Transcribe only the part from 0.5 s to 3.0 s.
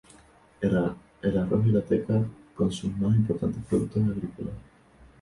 El arroz y la teca son sus